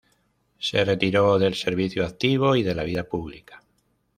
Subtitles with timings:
[0.57, 3.61] Se retiró del servicio activo y de la vida pública.